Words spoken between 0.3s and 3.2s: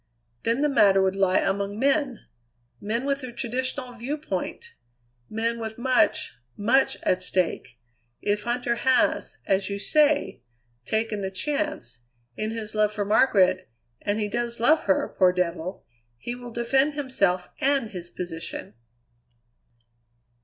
Then the matter would lie among men; men